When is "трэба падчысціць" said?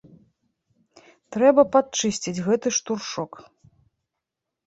1.35-2.43